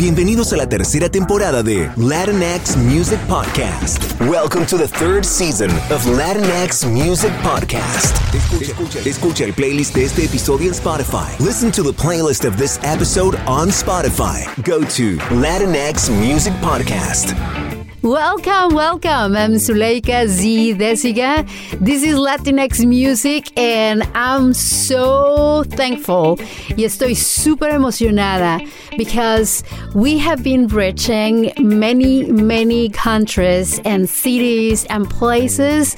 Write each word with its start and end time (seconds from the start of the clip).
Bienvenidos 0.00 0.50
a 0.54 0.56
la 0.56 0.66
tercera 0.66 1.10
temporada 1.10 1.62
de 1.62 1.90
Latinx 1.98 2.74
Music 2.78 3.20
Podcast. 3.28 4.02
Welcome 4.22 4.64
to 4.64 4.78
the 4.78 4.88
third 4.88 5.26
season 5.26 5.70
of 5.92 6.02
Latinx 6.16 6.86
Music 6.86 7.30
Podcast. 7.42 8.16
Escucha, 9.04 9.44
el 9.44 9.52
playlist 9.52 9.94
de 9.94 10.06
este 10.06 10.24
episodio 10.24 10.68
en 10.68 10.74
Spotify. 10.74 11.36
Listen 11.38 11.70
to 11.70 11.82
the 11.82 11.92
playlist 11.92 12.46
of 12.46 12.56
this 12.56 12.78
episode 12.82 13.36
on 13.46 13.68
Spotify. 13.68 14.46
Go 14.64 14.80
to 14.86 15.18
Latinx 15.34 16.08
Music 16.08 16.54
Podcast. 16.62 17.34
Welcome, 18.02 18.74
welcome. 18.74 19.36
I'm 19.36 19.56
Suleika 19.56 20.26
Z 20.26 20.74
Desiga. 20.76 21.46
This 21.78 22.02
is 22.02 22.16
Latinx 22.16 22.86
Music 22.86 23.52
and 23.58 24.02
I'm 24.14 24.54
so 24.54 25.64
thankful 25.64 26.38
y 26.78 26.84
estoy 26.84 27.14
súper 27.14 27.68
emocionada 27.68 28.58
because 28.96 29.62
we 29.94 30.16
have 30.16 30.42
been 30.42 30.66
reaching 30.68 31.52
many, 31.58 32.24
many 32.32 32.88
countries 32.88 33.78
and 33.84 34.08
cities 34.08 34.86
and 34.86 35.06
places 35.10 35.94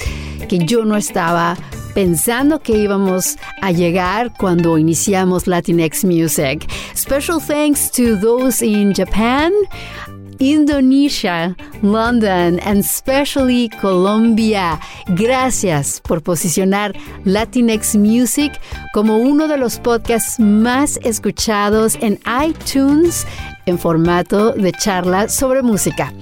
que 0.48 0.58
yo 0.58 0.82
no 0.82 0.96
estaba 0.96 1.56
pensando 1.94 2.60
que 2.60 2.72
íbamos 2.84 3.36
a 3.60 3.70
llegar 3.70 4.32
cuando 4.38 4.76
iniciamos 4.76 5.46
Latinx 5.46 6.04
Music. 6.04 6.68
Special 6.96 7.38
thanks 7.38 7.90
to 7.90 8.16
those 8.16 8.60
in 8.60 8.92
Japan. 8.92 9.52
Indonesia, 10.42 11.54
London, 11.82 12.58
and 12.60 12.80
especially 12.80 13.68
Colombia. 13.80 14.80
Gracias 15.14 16.00
por 16.00 16.20
posicionar 16.20 16.96
Latinx 17.24 17.94
Music 17.94 18.60
como 18.92 19.18
uno 19.18 19.46
de 19.46 19.56
los 19.56 19.78
podcasts 19.78 20.40
más 20.40 20.98
escuchados 21.04 21.96
en 22.00 22.18
iTunes 22.44 23.24
en 23.66 23.78
formato 23.78 24.52
de 24.52 24.72
charla 24.72 25.28
sobre 25.28 25.62
música. 25.62 26.12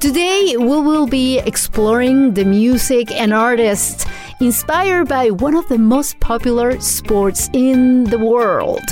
Today 0.00 0.56
we 0.56 0.80
will 0.80 1.06
be 1.06 1.38
exploring 1.44 2.32
the 2.32 2.46
music 2.46 3.10
and 3.12 3.34
artists 3.34 4.06
inspired 4.40 5.06
by 5.06 5.30
one 5.30 5.54
of 5.54 5.68
the 5.68 5.78
most 5.78 6.18
popular 6.20 6.80
sports 6.80 7.50
in 7.52 8.04
the 8.04 8.18
world 8.18 8.84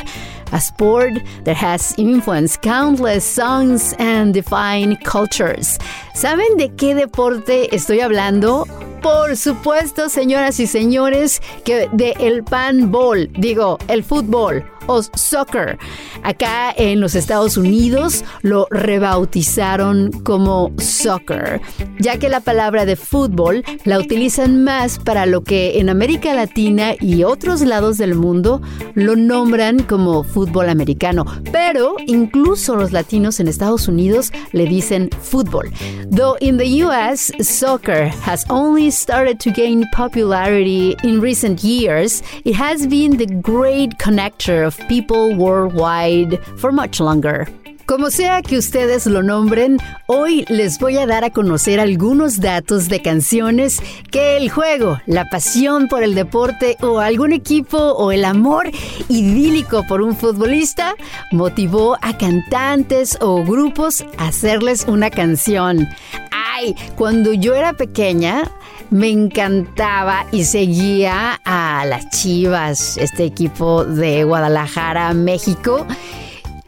a 0.55 0.61
sport 0.61 1.13
that 1.45 1.57
has 1.57 1.95
influenced 1.99 2.63
countless 2.63 3.25
songs 3.25 3.95
and 3.99 4.33
defined 4.33 5.05
cultures. 5.05 5.79
¿Saben 6.15 6.57
de 6.57 6.71
qué 6.71 6.95
deporte 6.95 7.75
estoy 7.75 8.01
hablando? 8.01 8.67
Por 9.03 9.37
supuesto, 9.37 10.09
señoras 10.09 10.59
y 10.61 10.67
señores, 10.67 11.43
que 11.65 11.91
de 11.93 12.15
el 12.21 12.43
panball, 12.43 13.29
digo, 13.35 13.79
el 13.89 14.03
fútbol 14.03 14.65
o 14.87 15.03
soccer. 15.03 15.79
Acá 16.23 16.73
en 16.77 17.01
los 17.01 17.15
Estados 17.15 17.57
Unidos 17.57 18.25
lo 18.43 18.67
rebautizaron 18.71 20.11
como 20.25 20.73
soccer, 20.79 21.61
ya 21.99 22.19
que 22.19 22.29
la 22.29 22.41
palabra 22.41 22.85
de 22.87 22.97
fútbol 22.97 23.65
la 23.85 23.99
utilizan 23.99 24.65
más 24.65 24.99
para 24.99 25.27
lo 25.27 25.43
que 25.43 25.79
en 25.79 25.89
América 25.89 26.35
Latina 26.35 26.95
y 27.01 27.25
otros 27.25 27.61
lados 27.63 27.99
del 27.99 28.15
mundo 28.15 28.61
lo 28.95 29.17
nombran 29.17 29.83
como 29.83 30.25
fútbol 30.25 30.69
americano. 30.69 31.25
Pero 31.53 31.97
incluso 32.07 32.77
los 32.77 32.93
latinos 32.93 33.41
en 33.41 33.49
Estados 33.49 33.89
Unidos 33.89 34.33
le 34.53 34.67
dicen 34.67 35.11
fútbol. 35.23 35.71
Though 36.11 36.37
in 36.41 36.57
the 36.57 36.85
US, 36.85 37.33
soccer 37.41 38.11
has 38.25 38.45
only 38.49 38.91
started 38.91 39.39
to 39.41 39.51
gain 39.51 39.85
popularity 39.93 40.97
in 41.03 41.21
recent 41.21 41.63
years, 41.63 42.23
it 42.45 42.55
has 42.55 42.87
been 42.87 43.17
the 43.17 43.27
great 43.27 43.99
connector 43.99 44.67
of 44.67 44.74
people 44.89 45.35
worldwide 45.35 46.39
for 46.57 46.73
much 46.73 47.01
longer. 47.01 47.47
Como 47.87 48.11
sea 48.11 48.41
que 48.41 48.57
ustedes 48.57 49.05
lo 49.05 49.23
nombren, 49.23 49.77
hoy 50.07 50.47
les 50.49 50.79
voy 50.79 50.97
a 50.97 51.07
dar 51.07 51.23
a 51.23 51.29
conocer 51.29 51.81
algunos 51.81 52.41
datos 52.41 52.89
de 52.89 53.03
canciones 53.03 53.83
que 54.11 54.39
el 54.39 54.49
juego, 54.49 55.03
la 55.05 55.29
pasión 55.29 55.89
por 55.89 56.03
el 56.03 56.15
deporte 56.15 56.79
o 56.81 57.01
algún 57.01 57.35
equipo 57.35 57.77
o 57.77 58.11
el 58.11 58.25
amor 58.25 58.71
idílico 59.11 59.85
por 59.87 60.01
un 60.01 60.17
futbolista 60.17 60.95
motivó 61.31 61.99
a 62.01 62.17
cantantes 62.17 63.19
o 63.21 63.45
grupos 63.45 64.03
a 64.17 64.29
hacerles 64.29 64.87
una 64.89 65.11
canción. 65.11 65.87
Ay, 66.31 66.75
cuando 66.97 67.35
yo 67.35 67.55
era 67.55 67.75
pequeña, 67.75 68.51
me 68.91 69.11
encantaba 69.11 70.27
y 70.33 70.45
seguía 70.45 71.41
a 71.45 71.85
las 71.87 72.09
Chivas, 72.11 72.97
este 72.99 73.25
equipo 73.25 73.85
de 73.85 74.25
Guadalajara, 74.25 75.13
México. 75.15 75.87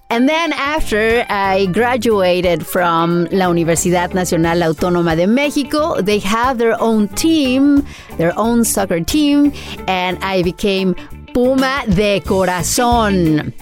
And 0.08 0.28
then 0.28 0.52
after 0.52 1.26
I 1.28 1.66
graduated 1.66 2.64
from 2.64 3.26
la 3.32 3.46
Universidad 3.46 4.14
Nacional 4.14 4.62
Autónoma 4.62 5.16
de 5.16 5.26
México, 5.26 6.00
they 6.00 6.20
have 6.20 6.58
their 6.58 6.80
own 6.80 7.08
team, 7.08 7.84
their 8.16 8.32
own 8.38 8.64
soccer 8.64 9.00
team, 9.00 9.52
and 9.88 10.16
I 10.22 10.42
became 10.42 10.94
Puma 11.36 11.84
de 11.86 12.22
corazón. 12.22 13.52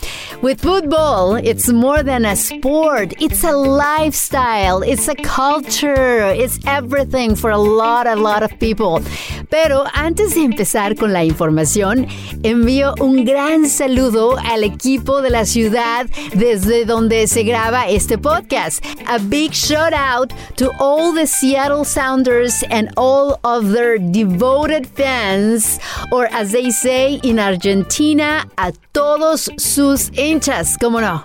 With 0.41 0.61
football, 0.61 1.35
it's 1.43 1.73
more 1.73 2.05
than 2.05 2.25
a 2.25 2.37
sport. 2.37 3.15
It's 3.21 3.43
a 3.43 3.51
lifestyle. 3.51 4.83
It's 4.83 5.09
a 5.09 5.17
culture. 5.17 6.31
It's 6.37 6.61
everything 6.69 7.35
for 7.35 7.51
a 7.51 7.59
lot, 7.59 8.07
a 8.07 8.15
lot 8.15 8.45
of 8.45 8.57
people. 8.61 9.03
Pero 9.51 9.85
antes 9.93 10.37
de 10.37 10.45
empezar 10.45 10.95
con 10.97 11.13
la 11.13 11.25
información, 11.25 12.07
envío 12.45 12.95
un 13.01 13.25
gran 13.25 13.69
saludo 13.69 14.37
al 14.39 14.63
equipo 14.63 15.21
de 15.21 15.31
la 15.31 15.45
ciudad 15.45 16.07
desde 16.33 16.85
donde 16.85 17.27
se 17.27 17.43
graba 17.43 17.89
este 17.89 18.19
podcast. 18.19 18.85
A 19.09 19.19
big 19.19 19.53
shout 19.53 19.93
out 19.93 20.33
to 20.57 20.71
all 20.79 21.13
the 21.13 21.27
Seattle 21.27 21.85
Sounders 21.85 22.63
and 22.71 22.91
all 22.97 23.41
of 23.43 23.73
their 23.73 23.99
devoted 23.99 24.87
fans, 24.87 25.81
or 26.13 26.29
as 26.31 26.53
they 26.53 26.71
say 26.71 27.19
in 27.25 27.41
Argentina, 27.41 27.64
a 27.67 28.73
todos 28.93 29.51
sus 29.57 30.11
hinchas, 30.19 30.77
¿cómo 30.79 31.01
no? 31.01 31.25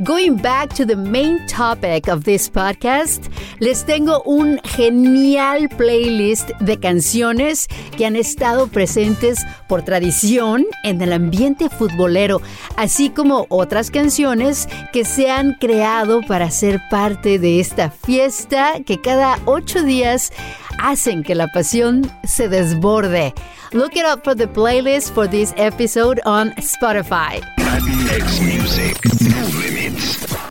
Going 0.00 0.36
back 0.36 0.74
to 0.74 0.84
the 0.84 0.96
main 0.96 1.46
topic 1.46 2.08
of 2.08 2.24
this 2.24 2.50
podcast, 2.50 3.30
les 3.58 3.82
tengo 3.82 4.22
un 4.24 4.60
genial 4.64 5.70
playlist 5.70 6.50
de 6.60 6.78
canciones 6.78 7.68
que 7.96 8.04
han 8.04 8.16
estado 8.16 8.66
presentes 8.66 9.46
por 9.66 9.82
tradición 9.82 10.66
en 10.84 11.00
el 11.00 11.14
ambiente 11.14 11.70
futbolero, 11.70 12.42
así 12.76 13.08
como 13.08 13.46
otras 13.48 13.90
canciones 13.90 14.68
que 14.92 15.06
se 15.06 15.30
han 15.30 15.54
creado 15.54 16.20
para 16.20 16.50
ser 16.50 16.82
parte 16.90 17.38
de 17.38 17.60
esta 17.60 17.90
fiesta 17.90 18.74
que 18.84 19.00
cada 19.00 19.38
ocho 19.46 19.82
días 19.82 20.32
hacen 20.78 21.22
que 21.22 21.34
la 21.34 21.48
pasión 21.48 22.10
se 22.24 22.48
desborde. 22.48 23.34
Look 23.72 23.96
it 23.96 24.04
up 24.04 24.24
for 24.24 24.34
the 24.34 24.46
playlist 24.46 25.12
for 25.12 25.26
this 25.28 25.54
episode 25.56 26.20
on 26.24 26.52
Spotify. 26.56 27.40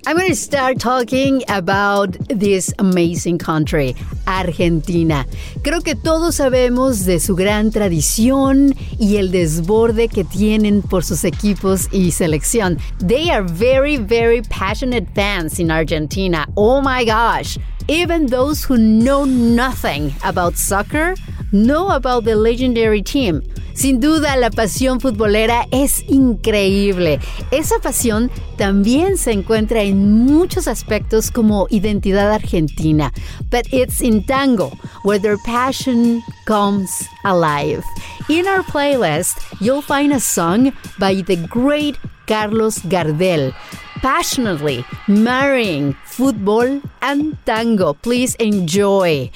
I'm 0.08 0.18
going 0.18 0.30
to 0.30 0.36
start 0.36 0.80
talking 0.80 1.44
about 1.48 2.18
this 2.28 2.74
amazing 2.80 3.38
country, 3.38 3.96
Argentina. 4.26 5.28
Creo 5.62 5.84
que 5.84 5.94
todos 5.94 6.38
sabemos 6.38 7.06
de 7.06 7.20
su 7.20 7.36
gran 7.36 7.70
tradición 7.72 8.76
y 9.00 9.18
el 9.18 9.32
desborde 9.32 10.10
que 10.10 10.24
tienen 10.24 10.82
por 10.82 11.04
sus 11.04 11.24
equipos 11.24 11.88
y 11.92 12.10
selección. 12.10 12.80
They 12.98 13.30
are 13.30 13.44
very, 13.44 13.98
very 13.98 14.42
passionate 14.42 15.08
fans 15.14 15.60
in 15.60 15.70
Argentina. 15.70 16.48
Oh 16.58 16.82
my 16.82 17.06
gosh. 17.06 17.60
Even 17.88 18.26
those 18.26 18.64
who 18.64 18.78
know 18.78 19.26
nothing 19.26 20.14
about 20.24 20.58
soccer 20.58 21.14
know 21.52 21.90
about 21.90 22.24
the 22.24 22.36
legendary 22.36 23.04
team. 23.04 23.44
Sin 23.74 24.00
duda, 24.00 24.36
la 24.36 24.50
pasión 24.50 25.00
futbolera 25.00 25.68
es 25.72 26.04
increíble. 26.08 27.20
Esa 27.52 27.80
pasión 27.80 28.30
también 28.58 29.18
se 29.18 29.32
encuentra 29.32 29.82
en 29.82 30.26
muchos 30.26 30.68
aspectos 30.68 31.32
como 31.32 31.68
identidad 31.70 32.32
argentina. 32.32 33.12
But 33.50 33.68
it's 33.72 34.02
in 34.02 34.26
tango, 34.26 34.72
where 35.04 35.20
their 35.20 35.38
passion 35.46 36.22
comes 36.46 37.08
alive. 37.24 37.84
In 38.30 38.48
our 38.48 38.64
playlist, 38.64 39.38
you'll 39.60 39.82
find 39.82 40.14
a 40.14 40.20
song 40.20 40.74
by 41.00 41.22
the 41.22 41.38
great 41.48 41.98
Carlos 42.28 42.80
Gardel 42.86 43.54
passionately 44.02 44.84
marrying 45.08 45.94
football 46.06 46.82
and 47.02 47.38
tango. 47.46 47.94
Please 47.94 48.36
enjoy. 48.36 49.30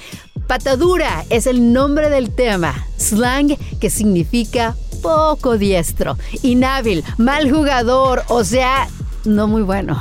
Patadura 0.47 1.25
es 1.29 1.47
el 1.47 1.73
nombre 1.73 2.09
del 2.09 2.29
tema, 2.29 2.85
slang 2.97 3.57
que 3.79 3.89
significa 3.89 4.75
poco 5.01 5.57
diestro, 5.57 6.17
inhábil, 6.43 7.03
mal 7.17 7.51
jugador, 7.51 8.23
o 8.27 8.43
sea, 8.43 8.87
no 9.25 9.47
muy 9.47 9.63
bueno. 9.63 9.99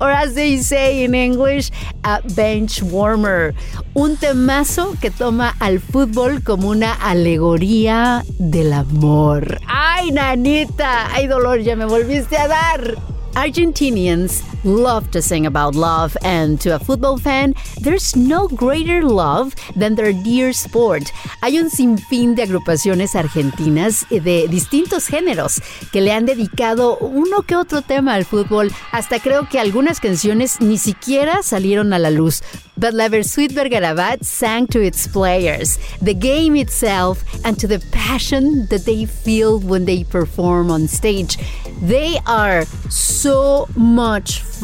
or 0.00 0.10
as 0.10 0.34
they 0.34 0.58
say 0.58 1.04
in 1.04 1.14
English, 1.14 1.70
a 2.04 2.20
bench 2.34 2.82
warmer. 2.82 3.54
Un 3.94 4.16
temazo 4.16 4.94
que 5.00 5.10
toma 5.10 5.54
al 5.58 5.80
fútbol 5.80 6.42
como 6.42 6.68
una 6.68 6.94
alegoría 6.94 8.24
del 8.38 8.72
amor. 8.72 9.58
¡Ay, 9.66 10.12
nanita! 10.12 11.12
¡Ay, 11.12 11.26
dolor! 11.26 11.60
Ya 11.60 11.76
me 11.76 11.84
volviste 11.84 12.36
a 12.36 12.48
dar. 12.48 12.96
Argentinians 13.34 14.42
love 14.64 15.10
to 15.10 15.22
sing 15.22 15.46
about 15.46 15.74
love, 15.74 16.16
and 16.22 16.60
to 16.60 16.74
a 16.74 16.78
football 16.78 17.18
fan, 17.18 17.54
there's 17.80 18.16
no 18.16 18.48
greater 18.48 19.02
love 19.02 19.54
than 19.76 19.94
their 19.94 20.12
dear 20.12 20.52
sport. 20.52 21.10
Hay 21.42 21.58
un 21.58 21.70
sinfín 21.70 22.34
de 22.34 22.42
agrupaciones 22.42 23.14
argentinas 23.14 24.06
de 24.08 24.48
distintos 24.48 25.06
géneros 25.06 25.60
que 25.92 26.00
le 26.00 26.12
han 26.12 26.26
dedicado 26.26 26.98
uno 26.98 27.42
que 27.42 27.56
otro 27.56 27.82
tema 27.82 28.14
al 28.14 28.24
fútbol. 28.24 28.70
Hasta 28.92 29.18
creo 29.18 29.48
que 29.48 29.58
algunas 29.58 30.00
canciones 30.00 30.60
ni 30.60 30.78
siquiera 30.78 31.42
salieron 31.42 31.92
a 31.92 31.98
la 31.98 32.10
luz. 32.10 32.42
But 32.76 32.94
La 32.94 33.08
Versuit 33.08 33.52
Vergarabat 33.52 34.24
sang 34.24 34.66
to 34.68 34.80
its 34.80 35.06
players, 35.06 35.78
the 36.00 36.14
game 36.14 36.56
itself, 36.56 37.22
and 37.44 37.58
to 37.58 37.66
the 37.66 37.78
passion 37.92 38.66
that 38.68 38.86
they 38.86 39.04
feel 39.04 39.58
when 39.58 39.84
they 39.84 40.04
perform 40.04 40.70
on 40.70 40.88
stage. 40.88 41.36
They 41.82 42.18
are 42.26 42.64
so 42.88 43.68
much 43.76 44.40
fun. 44.40 44.59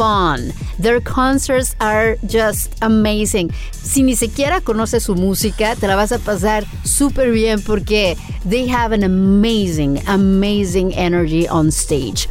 Their 0.79 1.01
concerts 1.01 1.75
are 1.81 2.17
just 2.27 2.73
amazing. 2.83 3.51
Si 3.73 4.03
ni 4.03 4.15
siquiera 4.15 4.61
conoces 4.61 5.05
su 5.05 5.15
música, 5.15 5.75
te 5.75 5.87
la 5.87 5.97
vas 5.97 6.13
a 6.13 6.19
pasar 6.19 6.65
súper 6.85 7.33
bien 7.33 7.61
porque 7.63 8.17
they 8.49 8.69
have 8.69 8.93
an 8.93 9.03
amazing, 9.03 10.03
amazing 10.07 10.93
energy 10.93 11.47
on 11.49 11.69
stage. 11.69 12.29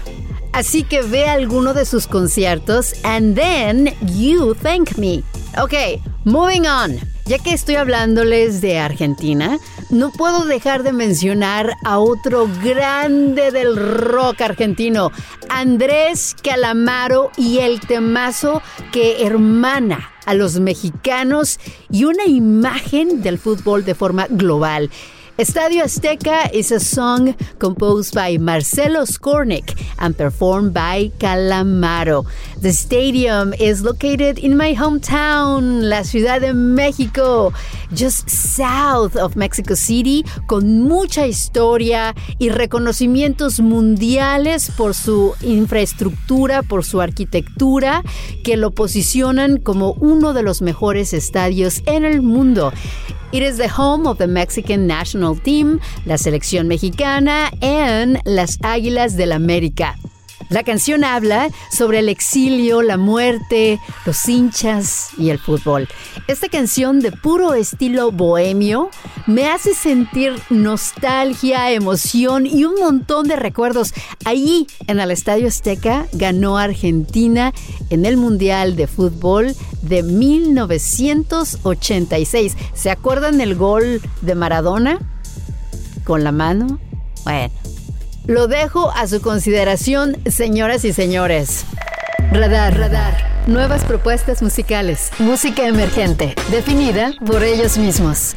Así 0.53 0.83
que 0.83 1.01
ve 1.01 1.25
alguno 1.25 1.73
de 1.73 1.85
sus 1.85 2.07
conciertos 2.07 2.93
and 3.03 3.35
then 3.35 3.93
you 4.15 4.53
thank 4.53 4.97
me. 4.97 5.23
Ok, 5.61 5.99
moving 6.23 6.65
on. 6.67 6.99
Ya 7.25 7.39
que 7.39 7.53
estoy 7.53 7.75
hablándoles 7.75 8.61
de 8.61 8.77
Argentina, 8.77 9.57
no 9.89 10.11
puedo 10.11 10.45
dejar 10.45 10.83
de 10.83 10.93
mencionar 10.93 11.75
a 11.83 11.99
otro 11.99 12.47
grande 12.63 13.51
del 13.51 13.75
rock 13.75 14.41
argentino, 14.41 15.11
Andrés 15.49 16.35
Calamaro 16.41 17.31
y 17.37 17.59
el 17.59 17.79
temazo 17.79 18.61
que 18.91 19.25
hermana 19.25 20.11
a 20.25 20.33
los 20.33 20.59
mexicanos 20.59 21.59
y 21.89 22.05
una 22.05 22.25
imagen 22.25 23.21
del 23.21 23.37
fútbol 23.37 23.85
de 23.85 23.95
forma 23.95 24.27
global. 24.29 24.89
Estadio 25.37 25.83
Azteca 25.83 26.49
is 26.53 26.71
a 26.71 26.79
song 26.79 27.35
composed 27.59 28.15
by 28.15 28.37
Marcelo 28.37 29.05
Skornik 29.05 29.77
and 29.99 30.15
performed 30.15 30.73
by 30.73 31.11
Calamaro. 31.19 32.25
The 32.61 32.71
stadium 32.71 33.53
is 33.59 33.83
located 33.83 34.39
in 34.39 34.55
my 34.55 34.73
hometown, 34.73 35.89
la 35.89 36.03
Ciudad 36.03 36.39
de 36.39 36.53
México, 36.53 37.53
just 37.93 38.29
south 38.29 39.15
of 39.17 39.35
Mexico 39.35 39.75
City, 39.75 40.23
con 40.47 40.81
mucha 40.81 41.27
historia 41.27 42.15
y 42.39 42.49
reconocimientos 42.49 43.59
mundiales 43.59 44.71
por 44.71 44.93
su 44.93 45.33
infraestructura, 45.41 46.63
por 46.63 46.85
su 46.85 47.01
arquitectura, 47.01 48.01
que 48.43 48.55
lo 48.55 48.71
posicionan 48.71 49.57
como 49.57 49.91
uno 49.93 50.33
de 50.33 50.43
los 50.43 50.61
mejores 50.61 51.13
estadios 51.13 51.83
en 51.85 52.05
el 52.05 52.21
mundo. 52.21 52.71
It 53.31 53.43
is 53.43 53.57
the 53.57 53.69
home 53.69 54.07
of 54.07 54.17
the 54.17 54.27
Mexican 54.27 54.87
national 54.87 55.35
team, 55.41 55.79
la 56.05 56.17
selección 56.17 56.67
mexicana, 56.67 57.51
and 57.61 58.21
las 58.23 58.57
Águilas 58.61 59.17
del 59.17 59.33
América. 59.33 59.97
La 60.49 60.63
canción 60.63 61.03
habla 61.03 61.49
sobre 61.71 61.99
el 61.99 62.09
exilio, 62.09 62.81
la 62.81 62.97
muerte, 62.97 63.79
los 64.05 64.27
hinchas 64.29 65.09
y 65.17 65.29
el 65.29 65.39
fútbol. 65.39 65.87
Esta 66.27 66.49
canción 66.49 66.99
de 66.99 67.11
puro 67.11 67.55
estilo 67.55 68.11
bohemio 68.11 68.89
me 69.25 69.47
hace 69.47 69.73
sentir 69.73 70.35
nostalgia, 70.49 71.71
emoción 71.71 72.45
y 72.45 72.63
un 72.63 72.75
montón 72.75 73.27
de 73.27 73.35
recuerdos. 73.35 73.93
Allí, 74.23 74.67
en 74.87 74.99
el 74.99 75.09
Estadio 75.11 75.47
Azteca, 75.47 76.05
ganó 76.13 76.57
Argentina 76.57 77.53
en 77.89 78.05
el 78.05 78.17
Mundial 78.17 78.75
de 78.75 78.85
Fútbol 78.87 79.55
de 79.81 80.03
1986. 80.03 82.55
¿Se 82.73 82.91
acuerdan 82.91 83.39
del 83.39 83.55
gol 83.55 83.99
de 84.21 84.35
Maradona? 84.35 84.99
Con 86.03 86.23
la 86.23 86.31
mano. 86.31 86.79
Bueno. 87.23 87.74
Lo 88.27 88.47
dejo 88.47 88.89
a 88.89 89.05
su 89.05 89.21
consideración, 89.21 90.15
señoras 90.25 90.83
y 90.83 90.93
señores. 90.93 91.63
Radar, 92.31 92.75
radar. 92.75 93.13
Nuevas 93.45 93.85
propuestas 93.85 94.41
musicales. 94.41 95.11
Música 95.19 95.67
emergente, 95.67 96.33
definida 96.49 97.13
por 97.23 97.43
ellos 97.43 97.77
mismos. 97.77 98.35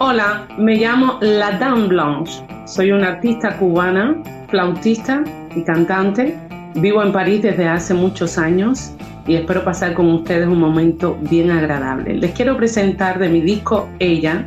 Hola, 0.00 0.48
me 0.58 0.74
llamo 0.74 1.18
La 1.20 1.52
Dame 1.52 1.86
Blanche. 1.86 2.42
Soy 2.66 2.90
una 2.90 3.10
artista 3.10 3.56
cubana, 3.56 4.20
flautista 4.48 5.22
y 5.54 5.62
cantante. 5.62 6.36
Vivo 6.74 7.00
en 7.00 7.12
París 7.12 7.42
desde 7.42 7.68
hace 7.68 7.94
muchos 7.94 8.36
años 8.36 8.94
y 9.28 9.36
espero 9.36 9.62
pasar 9.62 9.94
con 9.94 10.10
ustedes 10.10 10.48
un 10.48 10.58
momento 10.58 11.16
bien 11.30 11.52
agradable. 11.52 12.16
Les 12.16 12.32
quiero 12.32 12.56
presentar 12.56 13.20
de 13.20 13.28
mi 13.28 13.42
disco 13.42 13.88
Ella, 14.00 14.44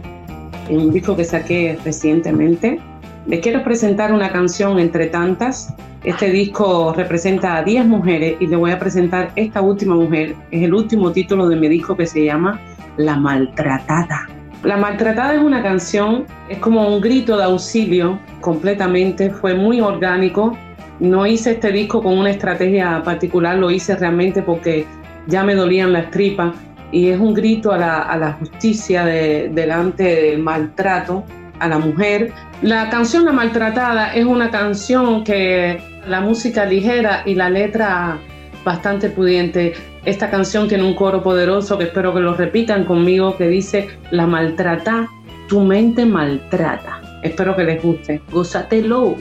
un 0.70 0.92
disco 0.92 1.16
que 1.16 1.24
saqué 1.24 1.80
recientemente 1.86 2.82
les 3.28 3.40
quiero 3.40 3.64
presentar 3.64 4.14
una 4.14 4.32
canción 4.32 4.80
entre 4.80 5.08
tantas. 5.08 5.74
Este 6.04 6.32
disco 6.32 6.94
representa 6.96 7.58
a 7.58 7.64
10 7.64 7.86
mujeres 7.86 8.38
y 8.40 8.48
le 8.48 8.56
voy 8.56 8.72
a 8.72 8.80
presentar 8.80 9.32
esta 9.36 9.62
última 9.62 9.96
mujer. 9.96 10.36
Es 10.50 10.64
el 10.64 10.74
último 10.74 11.12
título 11.12 11.48
de 11.48 11.56
mi 11.56 11.68
disco 11.68 11.96
que 11.96 12.08
se 12.08 12.26
llama 12.26 12.60
La 12.98 13.16
Maltratada. 13.18 14.28
La 14.64 14.78
Maltratada 14.78 15.36
es 15.36 15.42
una 15.42 15.62
canción, 15.62 16.26
es 16.50 16.58
como 16.58 16.88
un 16.88 17.02
grito 17.02 17.38
de 17.38 17.44
auxilio 17.44 18.20
completamente, 18.42 19.30
fue 19.30 19.54
muy 19.54 19.82
orgánico. 19.82 20.58
No 21.00 21.26
hice 21.26 21.52
este 21.52 21.72
disco 21.72 22.02
con 22.02 22.18
una 22.18 22.32
estrategia 22.32 23.02
particular, 23.04 23.58
lo 23.58 23.70
hice 23.72 23.96
realmente 23.96 24.42
porque 24.42 24.86
ya 25.28 25.44
me 25.44 25.56
dolían 25.56 25.94
las 25.94 26.10
tripas 26.12 26.54
y 26.92 27.10
es 27.10 27.20
un 27.20 27.34
grito 27.34 27.72
a 27.72 27.78
la, 27.78 28.38
justicia 28.40 29.06
delante 29.06 30.04
del 30.04 30.40
maltrato 30.40 31.24
a 31.62 31.68
la 31.68 31.78
mujer. 31.78 32.34
La 32.62 32.90
canción 32.90 33.24
La 33.24 33.32
Maltratada 33.32 34.14
es 34.14 34.26
una 34.26 34.50
canción 34.50 35.24
que 35.24 35.80
la 36.08 36.20
música 36.20 36.66
ligera 36.66 37.22
y 37.26 37.36
la 37.36 37.50
letra 37.50 38.18
bastante 38.66 39.10
pudiente. 39.10 39.74
Esta 40.04 40.30
canción 40.30 40.68
tiene 40.68 40.84
un 40.84 40.96
coro 40.96 41.22
poderoso 41.22 41.78
que 41.78 41.86
espero 41.86 42.14
que 42.14 42.20
lo 42.20 42.34
repitan 42.34 42.84
conmigo 42.86 43.38
que 43.38 43.48
dice 43.48 43.90
La 44.10 44.26
maltrata, 44.26 45.08
tu 45.48 45.62
mente 45.62 46.06
maltrata. 46.06 47.02
Espero 47.24 47.56
que 47.56 47.64
les 47.64 47.84
guste. 47.84 48.20
Gózatelo. 48.32 49.16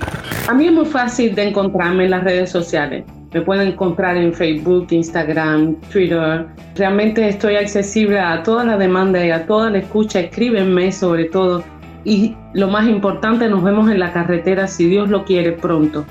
A 0.49 0.55
mí 0.55 0.67
es 0.67 0.73
muy 0.73 0.87
fácil 0.87 1.35
de 1.35 1.49
encontrarme 1.49 2.05
en 2.05 2.11
las 2.13 2.25
redes 2.25 2.51
sociales. 2.51 3.05
Me 3.33 3.43
pueden 3.43 3.69
encontrar 3.69 4.17
en 4.17 4.33
Facebook, 4.33 4.89
Instagram, 4.91 5.77
Twitter. 5.93 6.47
Realmente 6.75 7.29
estoy 7.29 7.57
accesible 7.57 8.19
a 8.19 8.43
toda 8.43 8.65
la 8.65 8.77
demanda 8.79 9.25
y 9.25 9.31
a 9.31 9.47
toda 9.47 9.71
la 9.71 9.79
escucha. 9.79 10.21
Escríbenme 10.21 10.91
sobre 10.91 11.27
todo 11.27 11.63
y 12.05 12.37
lo 12.53 12.69
más 12.69 12.89
importante, 12.89 13.49
nos 13.49 13.63
vemos 13.63 13.91
en 13.91 13.99
la 13.99 14.13
carretera 14.13 14.69
si 14.69 14.87
Dios 14.87 15.09
lo 15.09 15.25
quiere 15.25 15.53
pronto. 15.53 16.05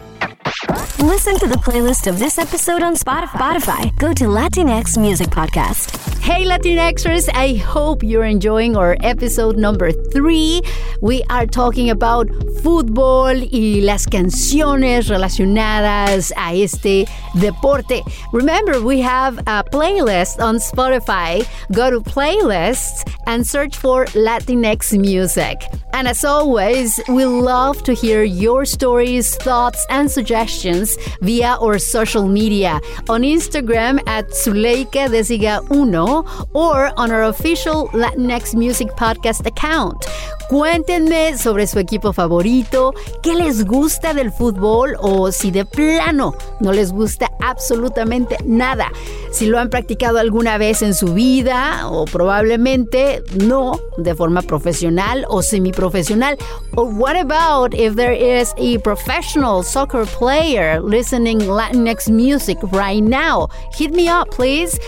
Listen 1.00 1.39
to 1.39 1.48
the 1.48 1.56
playlist 1.56 2.08
of 2.08 2.20
this 2.20 2.38
episode 2.38 2.84
on 2.84 2.94
Spotify. 2.94 3.96
Go 3.98 4.12
to 4.13 4.25
Latinx 4.25 5.00
Music 5.00 5.29
Podcast. 5.29 5.96
Hey 6.20 6.44
Latinxers, 6.44 7.29
I 7.34 7.53
hope 7.53 8.03
you're 8.03 8.25
enjoying 8.25 8.75
our 8.75 8.98
episode 9.01 9.56
number 9.58 9.91
three. 9.91 10.62
We 11.01 11.24
are 11.29 11.46
talking 11.46 11.89
about 11.89 12.27
fútbol 12.62 13.50
y 13.50 13.79
las 13.82 14.06
canciones 14.06 15.08
relacionadas 15.10 16.34
a 16.36 16.53
este 16.62 17.08
deporte. 17.39 18.03
Remember, 18.34 18.82
we 18.82 19.00
have 19.00 19.38
a 19.39 19.63
playlist 19.63 20.41
on 20.41 20.58
Spotify. 20.58 21.48
Go 21.72 21.89
to 21.89 22.01
playlists 22.01 23.10
and 23.25 23.48
search 23.48 23.77
for 23.77 24.03
Latinx 24.08 25.00
music. 25.00 25.62
And 25.94 26.08
as 26.08 26.24
always, 26.24 27.00
we 27.08 27.25
love 27.25 27.84
to 27.84 27.94
hear 27.94 28.24
your 28.24 28.65
stories, 28.65 29.36
thoughts, 29.38 29.86
and 29.89 30.12
suggestions 30.12 30.88
via 31.22 31.58
our 31.62 31.79
social 31.79 32.27
media 32.27 32.79
on 33.08 33.22
Instagram 33.22 34.00
at 34.08 34.29
Zuleika 34.29 35.08
Desiga1 35.10 36.50
or 36.53 36.91
on 36.98 37.12
our 37.12 37.24
official 37.24 37.89
Latinx 37.89 38.55
Music 38.55 38.89
Podcast 38.96 39.46
account. 39.46 40.05
Cuéntenme 40.50 41.38
sobre 41.38 41.67
su 41.67 41.77
equipo 41.77 42.12
favorito, 42.12 42.96
qué 43.22 43.36
les 43.36 43.65
gusta 43.65 44.15
del 44.15 44.31
fútbol 44.31 44.96
o 45.00 45.31
si 45.31 45.51
de 45.51 45.63
plano 45.63 46.34
no 46.60 46.74
les 46.74 46.91
gusta 46.91 47.29
absolutamente 47.39 48.36
nada. 48.46 48.91
Si 49.31 49.46
lo 49.46 49.60
han 49.60 49.69
practicado 49.69 50.17
alguna 50.17 50.58
vez 50.58 50.81
en 50.81 50.96
su 50.96 51.13
vida 51.13 51.88
o 51.88 52.05
probablemente 52.05 53.24
no 53.46 53.79
de 53.98 54.15
forma 54.15 54.41
profesional 54.41 55.25
o 55.29 55.43
semiprofesional. 55.43 56.36
Or 56.75 56.86
what 56.86 57.15
about 57.15 57.75
if 57.75 57.96
there 57.96 58.13
is 58.13 58.53
a 58.58 58.79
professional 58.79 59.63
soccer 59.63 60.05
player 60.05 60.78
listening 60.81 61.39
Latinx 61.39 62.09
music 62.09 62.57
right 62.71 63.03
now? 63.03 63.48
Hit 63.74 63.91
me 63.91 64.07
up, 64.07 64.29
please. 64.31 64.79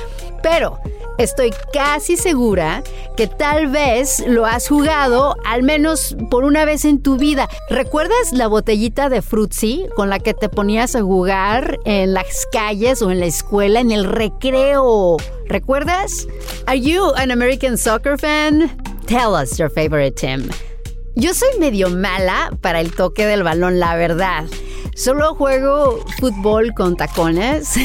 Pero 0.43 0.79
Estoy 1.21 1.53
casi 1.71 2.17
segura 2.17 2.81
que 3.15 3.27
tal 3.27 3.67
vez 3.67 4.24
lo 4.25 4.48
has 4.48 4.67
jugado 4.67 5.36
al 5.45 5.62
menos 5.62 6.15
por 6.31 6.45
una 6.45 6.65
vez 6.65 6.83
en 6.83 7.00
tu 7.03 7.17
vida. 7.17 7.48
¿Recuerdas 7.69 8.33
la 8.33 8.48
botellita 8.48 9.07
de 9.07 9.21
Fruitsy 9.21 9.86
con 9.95 10.10
la 10.10 10.17
que 10.17 10.33
te 10.33 10.50
ponías 10.50 10.95
a 10.95 11.03
jugar 11.03 11.77
en 11.86 12.15
las 12.15 12.48
calles 12.51 13.03
o 13.03 13.12
en 13.12 13.19
la 13.19 13.27
escuela 13.27 13.81
en 13.81 13.91
el 13.91 14.05
recreo? 14.05 15.17
¿Recuerdas? 15.48 16.27
Are 16.65 16.79
you 16.79 17.13
an 17.17 17.29
American 17.29 17.77
soccer 17.77 18.17
fan? 18.17 18.75
Tell 19.05 19.36
us 19.36 19.60
your 19.60 19.69
favorite 19.69 20.15
team. 20.15 20.50
Yo 21.15 21.36
soy 21.36 21.60
medio 21.60 21.89
mala 21.89 22.51
para 22.62 22.79
el 22.79 22.93
toque 22.93 23.27
del 23.27 23.43
balón, 23.43 23.79
la 23.79 23.95
verdad. 23.95 24.45
Solo 24.95 25.36
juego 25.36 26.03
fútbol 26.19 26.74
con 26.74 26.95
tacones. 26.95 27.75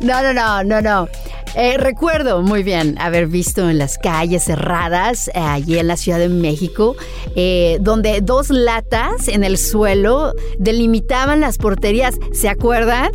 No, 0.00 0.22
no, 0.22 0.32
no, 0.32 0.64
no, 0.64 0.80
no. 0.80 1.08
Eh, 1.54 1.78
recuerdo 1.78 2.42
muy 2.42 2.62
bien 2.62 2.96
haber 2.98 3.26
visto 3.26 3.68
en 3.70 3.78
las 3.78 3.96
calles 3.98 4.44
cerradas, 4.44 5.28
eh, 5.28 5.32
allí 5.36 5.78
en 5.78 5.86
la 5.86 5.96
Ciudad 5.96 6.18
de 6.18 6.28
México, 6.28 6.96
eh, 7.34 7.78
donde 7.80 8.20
dos 8.20 8.50
latas 8.50 9.28
en 9.28 9.42
el 9.42 9.56
suelo 9.56 10.34
delimitaban 10.58 11.40
las 11.40 11.56
porterías. 11.56 12.16
¿Se 12.32 12.48
acuerdan? 12.48 13.10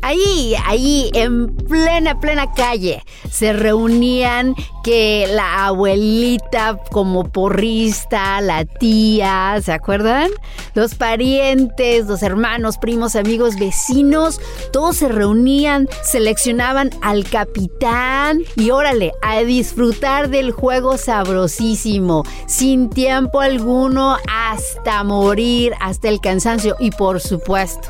Ahí, 0.00 0.54
ahí, 0.64 1.10
en 1.12 1.54
plena, 1.54 2.20
plena 2.20 2.52
calle, 2.52 3.02
se 3.30 3.52
reunían 3.52 4.54
que 4.84 5.26
la 5.28 5.66
abuelita 5.66 6.78
como 6.92 7.30
porrista, 7.30 8.40
la 8.40 8.64
tía, 8.64 9.60
¿se 9.62 9.72
acuerdan? 9.72 10.30
Los 10.74 10.94
parientes, 10.94 12.06
los 12.06 12.22
hermanos, 12.22 12.78
primos, 12.78 13.16
amigos, 13.16 13.58
vecinos, 13.58 14.40
todos 14.72 14.96
se 14.96 15.08
reunían, 15.08 15.88
seleccionaban 16.04 16.90
al 17.02 17.24
capitán 17.24 18.42
y 18.56 18.70
órale, 18.70 19.12
a 19.20 19.40
disfrutar 19.40 20.30
del 20.30 20.52
juego 20.52 20.96
sabrosísimo, 20.96 22.24
sin 22.46 22.88
tiempo 22.88 23.40
alguno, 23.40 24.16
hasta 24.28 25.02
morir, 25.02 25.74
hasta 25.80 26.08
el 26.08 26.20
cansancio 26.20 26.76
y 26.78 26.92
por 26.92 27.20
supuesto 27.20 27.88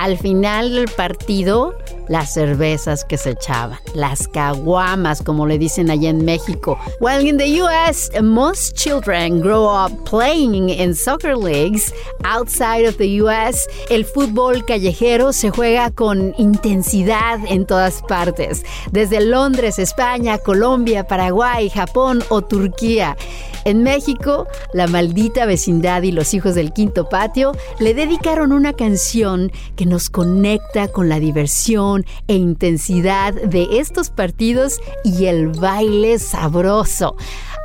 al 0.00 0.16
final 0.16 0.72
del 0.72 0.88
partido, 0.88 1.74
las 2.08 2.32
cervezas 2.32 3.04
que 3.04 3.18
se 3.18 3.32
echaban, 3.32 3.78
las 3.94 4.28
caguamas, 4.28 5.20
como 5.20 5.46
le 5.46 5.58
dicen 5.58 5.90
allá 5.90 6.08
en 6.08 6.24
México. 6.24 6.78
While 7.00 7.28
in 7.28 7.36
the 7.36 7.62
US, 7.62 8.10
most 8.22 8.74
children 8.74 9.42
grow 9.42 9.66
up 9.66 9.92
playing 10.08 10.70
in 10.70 10.94
soccer 10.94 11.36
leagues 11.36 11.92
outside 12.24 12.88
of 12.88 12.96
the 12.96 13.20
US, 13.20 13.68
el 13.90 14.06
fútbol 14.06 14.64
callejero 14.64 15.34
se 15.34 15.50
juega 15.50 15.90
con 15.90 16.34
intensidad 16.38 17.38
en 17.46 17.66
todas 17.66 18.00
partes, 18.08 18.64
desde 18.92 19.20
Londres, 19.20 19.78
España, 19.78 20.38
Colombia, 20.38 21.06
Paraguay, 21.06 21.68
Japón 21.68 22.24
o 22.30 22.40
Turquía. 22.40 23.18
En 23.64 23.82
México, 23.82 24.46
la 24.72 24.86
maldita 24.86 25.46
vecindad 25.46 26.02
y 26.02 26.12
los 26.12 26.34
hijos 26.34 26.54
del 26.54 26.72
quinto 26.72 27.08
patio 27.08 27.52
le 27.78 27.94
dedicaron 27.94 28.52
una 28.52 28.72
canción 28.72 29.52
que 29.76 29.86
nos 29.86 30.10
conecta 30.10 30.88
con 30.88 31.08
la 31.08 31.20
diversión 31.20 32.04
e 32.28 32.34
intensidad 32.34 33.34
de 33.34 33.78
estos 33.78 34.10
partidos 34.10 34.80
y 35.04 35.26
el 35.26 35.48
baile 35.48 36.18
sabroso. 36.18 37.16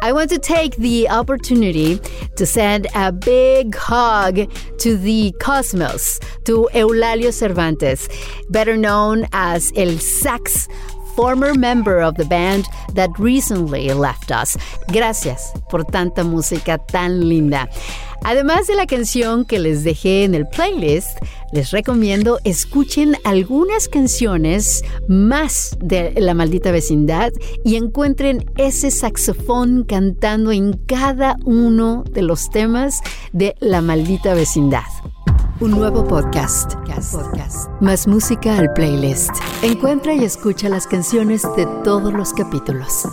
I 0.01 0.11
want 0.11 0.29
to 0.31 0.39
take 0.39 0.75
the 0.77 1.07
opportunity 1.09 1.99
to 2.35 2.45
send 2.45 2.87
a 2.93 3.11
big 3.11 3.75
hug 3.75 4.47
to 4.79 4.97
the 4.97 5.33
cosmos, 5.39 6.19
to 6.43 6.69
Eulalio 6.73 7.31
Cervantes, 7.31 8.07
better 8.49 8.77
known 8.77 9.25
as 9.31 9.71
El 9.75 9.97
Sax 9.99 10.67
former 11.15 11.53
member 11.53 12.01
of 12.01 12.15
the 12.15 12.25
band 12.25 12.65
that 12.93 13.09
recently 13.17 13.89
left 13.93 14.31
us. 14.31 14.57
Gracias 14.87 15.53
por 15.69 15.83
tanta 15.85 16.23
música 16.23 16.77
tan 16.77 17.27
linda. 17.27 17.69
Además 18.23 18.65
de 18.65 18.75
la 18.75 18.87
canción 18.87 19.45
que 19.45 19.59
les 19.59 19.83
dejé 19.83 20.23
en 20.23 20.33
el 20.33 20.47
playlist, 20.47 21.19
les 21.51 21.71
recomiendo 21.71 22.39
escuchen 22.43 23.15
algunas 23.23 23.87
canciones 23.87 24.83
más 25.07 25.77
de 25.79 26.11
La 26.17 26.33
Maldita 26.33 26.71
Vecindad 26.71 27.31
y 27.63 27.75
encuentren 27.75 28.49
ese 28.57 28.89
saxofón 28.89 29.83
cantando 29.83 30.51
en 30.51 30.73
cada 30.73 31.37
uno 31.45 32.03
de 32.11 32.23
los 32.23 32.49
temas 32.49 33.01
de 33.31 33.55
La 33.59 33.81
Maldita 33.81 34.33
Vecindad. 34.33 34.83
Un 35.61 35.71
nuevo 35.71 36.05
podcast. 36.05 36.73
Más 37.79 38.07
música 38.07 38.57
al 38.57 38.73
playlist. 38.73 39.31
Encuentra 39.61 40.13
y 40.13 40.25
escucha 40.25 40.67
las 40.67 40.85
canciones 40.85 41.43
de 41.55 41.65
todos 41.85 42.11
los 42.11 42.33
capítulos. 42.33 43.07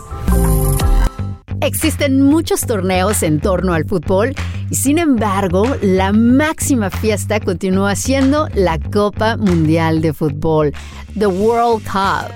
Existen 1.62 2.22
muchos 2.22 2.62
torneos 2.62 3.22
en 3.22 3.38
torno 3.38 3.72
al 3.72 3.84
fútbol 3.84 4.34
y 4.68 4.74
sin 4.74 4.98
embargo 4.98 5.64
la 5.80 6.12
máxima 6.12 6.90
fiesta 6.90 7.38
continúa 7.38 7.94
siendo 7.94 8.48
la 8.54 8.80
Copa 8.80 9.36
Mundial 9.36 10.00
de 10.00 10.12
Fútbol, 10.12 10.72
The 11.16 11.28
World 11.28 11.84
Cup 11.84 12.32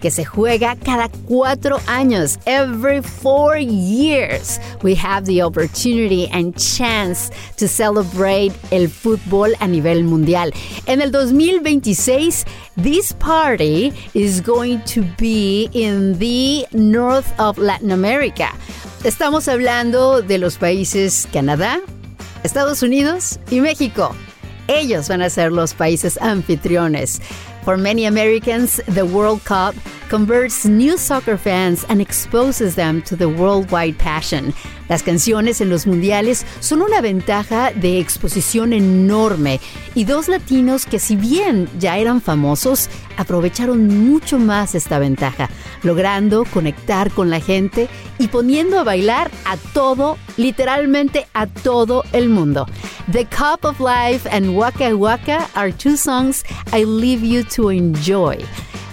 que 0.00 0.10
se 0.10 0.24
juega 0.24 0.76
cada 0.76 1.08
cuatro 1.26 1.78
años. 1.86 2.38
Every 2.46 3.02
four 3.02 3.58
years, 3.58 4.58
we 4.82 4.94
have 4.94 5.26
the 5.26 5.42
opportunity 5.42 6.28
and 6.32 6.56
chance 6.56 7.30
to 7.58 7.68
celebrate 7.68 8.52
el 8.70 8.88
fútbol 8.88 9.54
a 9.60 9.68
nivel 9.68 10.04
mundial. 10.04 10.52
En 10.86 11.00
el 11.00 11.10
2026, 11.10 12.44
this 12.76 13.12
party 13.12 13.92
is 14.14 14.40
going 14.40 14.80
to 14.86 15.02
be 15.18 15.68
in 15.72 16.18
the 16.18 16.66
north 16.72 17.28
of 17.38 17.58
Latin 17.58 17.92
America. 17.92 18.50
Estamos 19.02 19.48
hablando 19.48 20.20
de 20.20 20.36
los 20.36 20.58
países 20.58 21.26
Canadá, 21.32 21.80
Estados 22.44 22.82
Unidos 22.82 23.40
y 23.50 23.60
México. 23.60 24.14
Ellos 24.68 25.08
van 25.08 25.22
a 25.22 25.30
ser 25.30 25.52
los 25.52 25.72
países 25.72 26.18
anfitriones. 26.20 27.22
For 27.64 27.78
many 27.78 28.04
Americans, 28.04 28.82
the 28.94 29.04
World 29.04 29.40
Cup 29.44 29.74
converts 30.10 30.66
new 30.66 30.98
soccer 30.98 31.38
fans 31.38 31.86
and 31.88 32.02
exposes 32.02 32.74
them 32.74 33.00
to 33.04 33.16
the 33.16 33.26
worldwide 33.26 33.96
passion. 33.96 34.52
Las 34.90 35.04
canciones 35.04 35.60
en 35.60 35.70
los 35.70 35.86
mundiales 35.86 36.44
son 36.58 36.82
una 36.82 37.00
ventaja 37.00 37.70
de 37.70 38.00
exposición 38.00 38.72
enorme 38.72 39.60
y 39.94 40.02
dos 40.02 40.26
latinos 40.26 40.84
que 40.84 40.98
si 40.98 41.14
bien 41.14 41.68
ya 41.78 41.96
eran 41.96 42.20
famosos, 42.20 42.88
aprovecharon 43.16 43.86
mucho 43.86 44.40
más 44.40 44.74
esta 44.74 44.98
ventaja, 44.98 45.48
logrando 45.84 46.44
conectar 46.44 47.12
con 47.12 47.30
la 47.30 47.38
gente 47.38 47.88
y 48.18 48.26
poniendo 48.26 48.80
a 48.80 48.84
bailar 48.84 49.30
a 49.44 49.56
todo, 49.56 50.18
literalmente 50.36 51.28
a 51.34 51.46
todo 51.46 52.02
el 52.12 52.28
mundo. 52.28 52.66
The 53.12 53.26
Cup 53.26 53.64
of 53.64 53.78
Life 53.78 54.28
and 54.28 54.56
Waka 54.56 54.96
Waka 54.96 55.48
are 55.54 55.70
two 55.70 55.96
songs 55.96 56.42
I 56.72 56.82
leave 56.82 57.24
you 57.24 57.44
to 57.54 57.70
enjoy. 57.70 58.38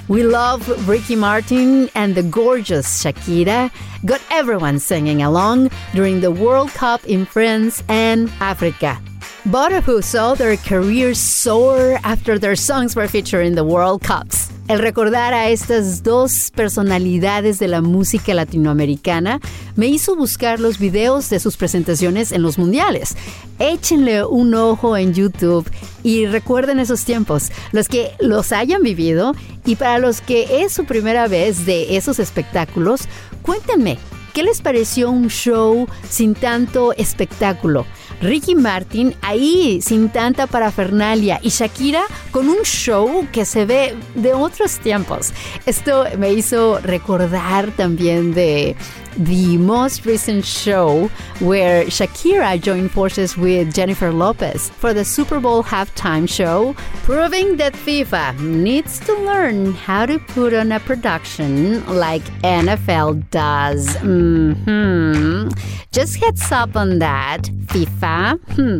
We 0.07 0.23
love 0.23 0.87
Ricky 0.87 1.17
Martin 1.17 1.89
and 1.93 2.15
the 2.15 2.23
gorgeous 2.23 3.03
Shakira 3.03 3.69
got 4.05 4.21
everyone 4.31 4.79
singing 4.79 5.21
along 5.21 5.69
during 5.93 6.21
the 6.21 6.31
World 6.31 6.69
Cup 6.69 7.03
in 7.05 7.25
France 7.25 7.83
and 7.89 8.31
Africa. 8.39 9.01
But 9.45 9.83
who 9.83 10.01
saw 10.01 10.33
their 10.33 10.55
careers 10.55 11.19
soar 11.19 11.99
after 12.05 12.39
their 12.39 12.55
songs 12.55 12.95
were 12.95 13.09
featured 13.09 13.45
in 13.45 13.55
the 13.55 13.65
World 13.65 14.01
Cups. 14.01 14.49
El 14.67 14.79
recordar 14.79 15.33
a 15.33 15.47
estas 15.47 16.03
dos 16.03 16.51
personalidades 16.53 17.57
de 17.57 17.69
la 17.69 17.81
música 17.81 18.33
latinoamericana 18.33 19.39
me 19.77 19.87
hizo 19.87 20.17
buscar 20.17 20.59
los 20.59 20.77
videos 20.77 21.29
de 21.29 21.39
sus 21.39 21.55
presentaciones 21.55 22.33
en 22.33 22.41
los 22.41 22.57
mundiales. 22.57 23.15
Échenle 23.59 24.25
un 24.25 24.53
ojo 24.55 24.97
en 24.97 25.13
YouTube 25.13 25.71
y 26.03 26.25
recuerden 26.25 26.79
esos 26.79 27.05
tiempos, 27.05 27.49
los 27.71 27.87
que 27.87 28.11
los 28.19 28.51
hayan 28.51 28.83
vivido 28.83 29.33
y 29.65 29.77
para 29.77 29.99
los 29.99 30.19
que 30.19 30.61
es 30.61 30.73
su 30.73 30.83
primera 30.83 31.29
vez 31.29 31.65
de 31.65 31.95
esos 31.95 32.19
espectáculos, 32.19 33.07
cuéntenme, 33.43 33.97
¿qué 34.33 34.43
les 34.43 34.61
pareció 34.61 35.09
un 35.09 35.29
show 35.29 35.87
sin 36.09 36.35
tanto 36.35 36.91
espectáculo? 36.91 37.85
Ricky 38.21 38.55
Martin 38.55 39.15
ahí 39.21 39.79
sin 39.81 40.09
tanta 40.09 40.47
parafernalia 40.47 41.39
y 41.43 41.49
Shakira 41.49 42.03
con 42.31 42.49
un 42.49 42.63
show 42.63 43.27
que 43.31 43.45
se 43.45 43.65
ve 43.65 43.95
de 44.15 44.33
otros 44.33 44.79
tiempos. 44.79 45.31
Esto 45.65 46.05
me 46.17 46.33
hizo 46.33 46.79
recordar 46.79 47.71
también 47.71 48.33
de 48.33 48.75
the 49.17 49.57
most 49.57 50.05
recent 50.05 50.45
show 50.45 51.07
where 51.39 51.85
Shakira 51.85 52.61
joined 52.61 52.91
forces 52.91 53.37
with 53.37 53.73
Jennifer 53.73 54.11
Lopez 54.11 54.69
for 54.69 54.93
the 54.93 55.03
Super 55.03 55.39
Bowl 55.39 55.63
halftime 55.63 56.27
show, 56.29 56.75
proving 57.03 57.57
that 57.57 57.73
FIFA 57.73 58.39
needs 58.39 58.99
to 59.01 59.13
learn 59.13 59.73
how 59.73 60.05
to 60.05 60.19
put 60.19 60.53
on 60.53 60.71
a 60.71 60.79
production 60.79 61.85
like 61.87 62.23
NFL 62.43 63.29
does. 63.31 63.87
Mm-hmm. 63.97 65.49
Just 65.91 66.17
heads 66.17 66.51
up 66.51 66.75
on 66.75 66.99
that, 66.99 67.43
FIFA. 67.67 68.39
Hmm. 68.55 68.79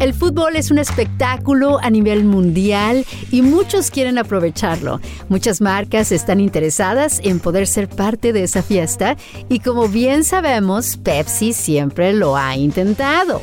El 0.00 0.14
fútbol 0.14 0.56
es 0.56 0.70
un 0.70 0.78
espectáculo 0.78 1.78
a 1.82 1.90
nivel 1.90 2.24
mundial 2.24 3.04
y 3.30 3.42
muchos 3.42 3.90
quieren 3.90 4.16
aprovecharlo. 4.16 4.98
Muchas 5.28 5.60
marcas 5.60 6.10
están 6.10 6.40
interesadas 6.40 7.20
en 7.22 7.38
poder 7.38 7.66
ser 7.66 7.86
parte 7.86 8.32
de 8.32 8.44
esa 8.44 8.62
fiesta 8.62 9.18
y 9.50 9.58
como 9.70 9.86
bien 9.86 10.24
sabemos, 10.24 10.96
Pepsi 10.96 11.52
siempre 11.52 12.12
lo 12.12 12.34
ha 12.36 12.56
intentado. 12.56 13.40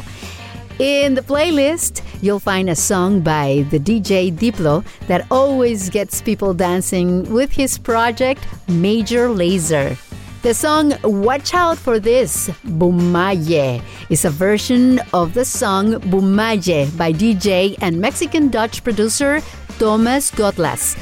In 0.78 1.16
the 1.16 1.22
playlist, 1.22 2.02
you'll 2.22 2.42
find 2.42 2.70
a 2.70 2.76
song 2.76 3.22
by 3.22 3.66
the 3.70 3.80
DJ 3.80 4.34
Diplo 4.34 4.84
that 5.08 5.26
always 5.32 5.90
gets 5.90 6.22
people 6.22 6.54
dancing 6.54 7.24
with 7.34 7.50
his 7.50 7.78
project 7.78 8.46
Major 8.68 9.30
Laser. 9.30 9.96
The 10.42 10.54
song 10.54 10.92
Watch 11.02 11.54
Out 11.54 11.78
for 11.78 11.98
This, 11.98 12.50
Bumaye, 12.66 13.82
is 14.10 14.26
a 14.26 14.30
version 14.30 15.00
of 15.14 15.34
the 15.34 15.46
song 15.46 15.94
Bumaye 16.12 16.92
by 16.98 17.14
DJ 17.14 17.78
and 17.80 18.02
Mexican 18.02 18.50
Dutch 18.50 18.84
producer 18.84 19.40
Thomas 19.80 20.30
Gotlas. 20.30 20.98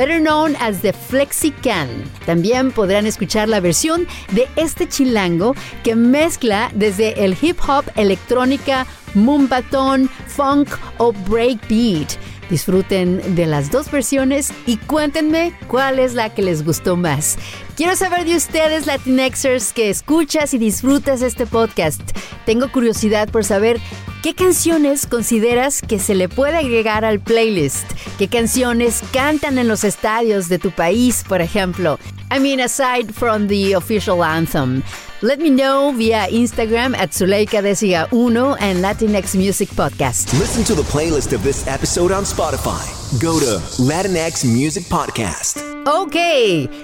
Better 0.00 0.18
known 0.18 0.56
as 0.60 0.80
the 0.80 0.94
Flexican. 0.94 1.86
También 2.24 2.72
podrán 2.72 3.04
escuchar 3.04 3.50
la 3.50 3.60
versión 3.60 4.06
de 4.32 4.48
este 4.56 4.88
chilango 4.88 5.54
que 5.84 5.94
mezcla 5.94 6.70
desde 6.74 7.22
el 7.22 7.36
hip 7.38 7.58
hop, 7.68 7.84
electrónica, 7.96 8.86
moombaton, 9.12 10.08
funk 10.26 10.70
o 10.96 11.12
breakbeat. 11.12 12.12
Disfruten 12.48 13.34
de 13.34 13.44
las 13.44 13.70
dos 13.70 13.90
versiones 13.90 14.54
y 14.64 14.78
cuéntenme 14.78 15.52
cuál 15.68 15.98
es 15.98 16.14
la 16.14 16.30
que 16.30 16.40
les 16.40 16.64
gustó 16.64 16.96
más. 16.96 17.36
Quiero 17.76 17.94
saber 17.94 18.24
de 18.24 18.36
ustedes, 18.36 18.86
Latinexers, 18.86 19.74
que 19.74 19.90
escuchas 19.90 20.54
y 20.54 20.58
disfrutas 20.58 21.20
este 21.20 21.44
podcast. 21.44 22.00
Tengo 22.46 22.72
curiosidad 22.72 23.28
por 23.28 23.44
saber 23.44 23.78
qué 24.22 24.34
canciones 24.34 25.06
consideras 25.06 25.80
que 25.80 25.98
se 25.98 26.14
le 26.14 26.28
puede 26.28 26.56
agregar 26.56 27.04
al 27.04 27.20
playlist. 27.20 27.84
¿Qué 28.18 28.28
canciones 28.28 29.00
cantan 29.12 29.58
en 29.58 29.68
los 29.68 29.84
estadios 29.84 30.48
de 30.48 30.58
tu 30.58 30.70
país, 30.70 31.24
por 31.28 31.40
ejemplo? 31.40 31.98
I 32.30 32.38
mean, 32.38 32.60
aside 32.60 33.12
from 33.12 33.48
the 33.48 33.74
official 33.74 34.22
anthem. 34.22 34.82
Let 35.22 35.38
me 35.38 35.50
know 35.50 35.92
via 35.92 36.28
Instagram 36.30 36.94
at 36.94 37.10
Zuleika 37.12 37.60
Desiga 37.60 38.08
1 38.10 38.56
and 38.60 38.80
Latinx 38.82 39.34
Music 39.34 39.68
Podcast. 39.70 40.32
Listen 40.38 40.64
to 40.64 40.74
the 40.74 40.82
playlist 40.90 41.34
of 41.34 41.42
this 41.42 41.66
episode 41.66 42.10
on 42.10 42.24
Spotify. 42.24 42.86
Go 43.20 43.38
to 43.38 43.60
Latinx 43.82 44.44
Music 44.44 44.84
Podcast. 44.88 45.58
Ok, 45.86 46.16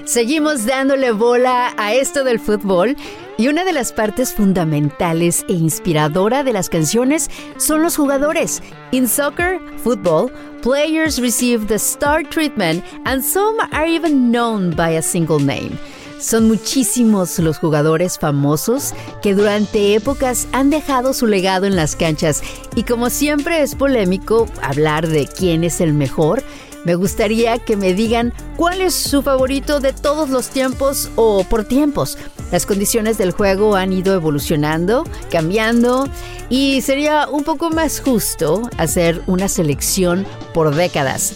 seguimos 0.06 0.66
dándole 0.66 1.12
bola 1.12 1.72
a 1.78 1.94
esto 1.94 2.24
del 2.24 2.38
fútbol 2.38 2.96
y 3.38 3.48
una 3.48 3.64
de 3.64 3.72
las 3.72 3.92
partes 3.92 4.32
fundamentales 4.32 5.44
e 5.48 5.52
inspiradora 5.52 6.42
de 6.42 6.52
las 6.52 6.68
canciones 6.68 7.30
son 7.56 7.82
los 7.82 7.96
jugadores. 7.96 8.62
In 8.92 9.08
soccer, 9.08 9.60
football, 9.82 10.30
players 10.62 11.20
receive 11.20 11.66
the 11.66 11.78
star 11.78 12.22
treatment 12.22 12.84
and 13.04 13.22
some 13.22 13.56
are 13.72 13.86
even 13.86 14.30
known 14.30 14.74
by 14.74 14.96
a 14.96 15.02
single 15.02 15.38
name. 15.38 15.78
Son 16.18 16.48
muchísimos 16.48 17.38
los 17.38 17.58
jugadores 17.58 18.18
famosos 18.18 18.94
que 19.22 19.34
durante 19.34 19.94
épocas 19.94 20.48
han 20.52 20.70
dejado 20.70 21.12
su 21.12 21.26
legado 21.26 21.66
en 21.66 21.76
las 21.76 21.94
canchas 21.94 22.42
y 22.74 22.84
como 22.84 23.10
siempre 23.10 23.60
es 23.60 23.74
polémico 23.74 24.48
hablar 24.62 25.06
de 25.08 25.26
quién 25.26 25.62
es 25.62 25.82
el 25.82 25.92
mejor, 25.92 26.42
me 26.86 26.94
gustaría 26.94 27.58
que 27.58 27.76
me 27.76 27.94
digan 27.94 28.32
cuál 28.56 28.80
es 28.80 28.94
su 28.94 29.20
favorito 29.20 29.80
de 29.80 29.92
todos 29.92 30.30
los 30.30 30.50
tiempos 30.50 31.10
o 31.16 31.42
por 31.42 31.64
tiempos. 31.64 32.16
Las 32.52 32.64
condiciones 32.64 33.18
del 33.18 33.32
juego 33.32 33.74
han 33.74 33.92
ido 33.92 34.14
evolucionando, 34.14 35.02
cambiando 35.28 36.08
y 36.48 36.80
sería 36.82 37.26
un 37.26 37.42
poco 37.42 37.70
más 37.70 37.98
justo 37.98 38.70
hacer 38.78 39.20
una 39.26 39.48
selección 39.48 40.24
por 40.54 40.72
décadas. 40.76 41.32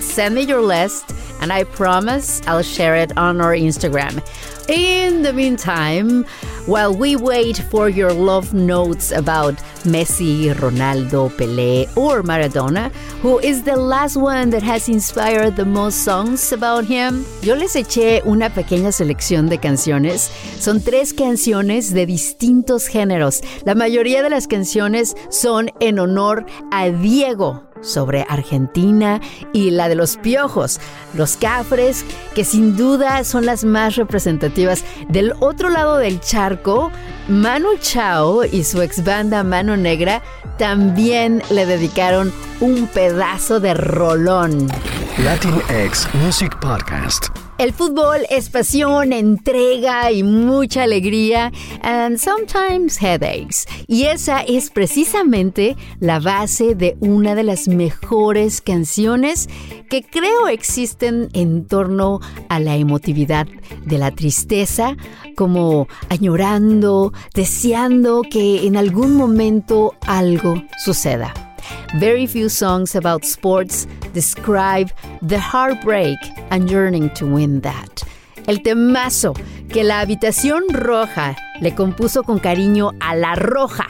Send 0.00 0.34
me 0.34 0.44
your 0.44 0.60
list 0.60 1.04
and 1.40 1.52
I 1.52 1.62
promise 1.62 2.42
I'll 2.48 2.64
share 2.64 3.00
it 3.00 3.16
on 3.16 3.40
our 3.40 3.54
Instagram. 3.54 4.20
In 4.70 5.22
the 5.22 5.32
meantime, 5.32 6.24
while 6.66 6.94
we 6.94 7.16
wait 7.16 7.58
for 7.58 7.88
your 7.88 8.12
love 8.12 8.54
notes 8.54 9.10
about 9.10 9.56
Messi, 9.82 10.54
Ronaldo, 10.54 11.28
Pelé, 11.30 11.88
or 11.96 12.22
Maradona, 12.22 12.92
who 13.20 13.40
is 13.40 13.64
the 13.64 13.74
last 13.74 14.16
one 14.16 14.50
that 14.50 14.62
has 14.62 14.88
inspired 14.88 15.56
the 15.56 15.64
most 15.64 16.04
songs 16.04 16.52
about 16.52 16.84
him, 16.84 17.24
yo 17.42 17.56
les 17.56 17.74
eché 17.74 18.22
una 18.24 18.48
pequeña 18.48 18.92
selección 18.92 19.48
de 19.48 19.58
canciones. 19.58 20.30
Son 20.60 20.80
tres 20.80 21.12
canciones 21.14 21.92
de 21.92 22.06
distintos 22.06 22.86
géneros. 22.86 23.42
La 23.64 23.74
mayoría 23.74 24.22
de 24.22 24.30
las 24.30 24.46
canciones 24.46 25.16
son 25.30 25.70
en 25.80 25.98
honor 25.98 26.46
a 26.70 26.90
Diego, 26.90 27.69
sobre 27.80 28.26
Argentina 28.28 29.20
y 29.52 29.70
la 29.70 29.88
de 29.88 29.94
los 29.94 30.16
piojos, 30.16 30.80
los 31.14 31.36
cafres, 31.36 32.04
que 32.34 32.44
sin 32.44 32.76
duda 32.76 33.24
son 33.24 33.46
las 33.46 33.64
más 33.64 33.96
representativas. 33.96 34.84
Del 35.08 35.34
otro 35.40 35.68
lado 35.68 35.96
del 35.96 36.20
charco, 36.20 36.90
Manu 37.28 37.76
Chao 37.80 38.44
y 38.44 38.64
su 38.64 38.82
ex 38.82 39.04
banda 39.04 39.42
Mano 39.44 39.76
Negra 39.76 40.22
también 40.58 41.42
le 41.50 41.66
dedicaron 41.66 42.32
un 42.60 42.86
pedazo 42.86 43.60
de 43.60 43.74
rolón. 43.74 44.68
Latinx 45.18 46.08
Music 46.14 46.58
Podcast. 46.60 47.49
El 47.60 47.74
fútbol 47.74 48.20
es 48.30 48.48
pasión, 48.48 49.12
entrega 49.12 50.10
y 50.10 50.22
mucha 50.22 50.84
alegría, 50.84 51.52
and 51.82 52.16
sometimes 52.16 52.96
headaches. 52.96 53.66
Y 53.86 54.04
esa 54.04 54.40
es 54.40 54.70
precisamente 54.70 55.76
la 55.98 56.20
base 56.20 56.74
de 56.74 56.96
una 57.00 57.34
de 57.34 57.42
las 57.42 57.68
mejores 57.68 58.62
canciones 58.62 59.50
que 59.90 60.02
creo 60.02 60.48
existen 60.48 61.28
en 61.34 61.66
torno 61.66 62.20
a 62.48 62.60
la 62.60 62.76
emotividad 62.76 63.46
de 63.84 63.98
la 63.98 64.10
tristeza, 64.10 64.96
como 65.36 65.86
añorando, 66.08 67.12
deseando 67.34 68.22
que 68.22 68.66
en 68.66 68.78
algún 68.78 69.16
momento 69.16 69.92
algo 70.06 70.62
suceda. 70.82 71.49
Very 71.98 72.26
few 72.26 72.48
songs 72.48 72.94
about 72.94 73.24
sports 73.24 73.86
describe 74.12 74.90
the 75.22 75.38
heartbreak 75.38 76.18
and 76.50 76.70
yearning 76.70 77.10
to 77.14 77.26
win 77.26 77.60
that. 77.62 78.02
El 78.46 78.62
temazo 78.62 79.34
que 79.68 79.84
la 79.84 80.00
habitación 80.00 80.62
roja 80.70 81.36
le 81.60 81.74
compuso 81.74 82.22
con 82.24 82.38
cariño 82.38 82.92
a 83.00 83.14
la 83.14 83.34
roja 83.34 83.86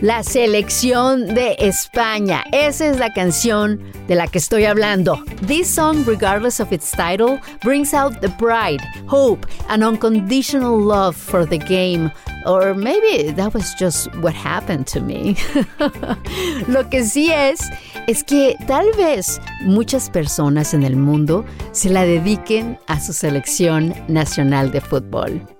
la 0.00 0.22
selección 0.22 1.34
de 1.34 1.56
España. 1.58 2.44
Esa 2.52 2.86
es 2.86 2.98
la 2.98 3.12
canción 3.12 3.80
de 4.06 4.14
la 4.14 4.26
que 4.26 4.38
estoy 4.38 4.64
hablando. 4.64 5.22
This 5.46 5.68
song, 5.68 6.04
regardless 6.06 6.60
of 6.60 6.72
its 6.72 6.90
title, 6.90 7.40
brings 7.62 7.92
out 7.92 8.20
the 8.20 8.28
pride, 8.30 8.80
hope, 9.06 9.46
and 9.68 9.82
unconditional 9.82 10.78
love 10.78 11.16
for 11.16 11.44
the 11.44 11.58
game. 11.58 12.10
Or 12.46 12.74
maybe 12.74 13.32
that 13.32 13.52
was 13.52 13.74
just 13.74 14.14
what 14.16 14.34
happened 14.34 14.86
to 14.88 15.00
me. 15.00 15.36
Lo 16.68 16.88
que 16.88 17.04
sí 17.04 17.30
es, 17.30 17.60
es 18.06 18.22
que 18.22 18.56
tal 18.66 18.90
vez 18.96 19.40
muchas 19.62 20.08
personas 20.08 20.72
en 20.74 20.84
el 20.84 20.96
mundo 20.96 21.44
se 21.72 21.90
la 21.90 22.04
dediquen 22.04 22.78
a 22.86 23.00
su 23.00 23.12
selección 23.12 23.94
nacional 24.08 24.70
de 24.70 24.80
fútbol. 24.80 25.57